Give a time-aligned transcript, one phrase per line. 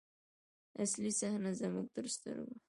[0.83, 2.55] اصلي صحنه زموږ تر سترګو.